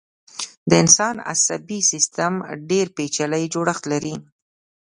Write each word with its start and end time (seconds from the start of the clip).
د 0.69 0.71
انسان 0.83 1.15
عصبي 1.31 1.79
سيستم 1.91 2.33
ډېر 2.69 2.85
پيچلی 2.97 3.43
جوړښت 3.53 3.83
لري. 3.91 4.15